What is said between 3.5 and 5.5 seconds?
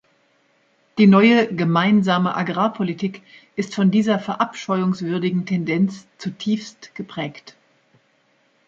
ist von dieser verabscheuungswürdigen